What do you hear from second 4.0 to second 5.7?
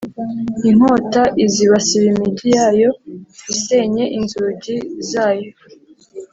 inzugi zayo,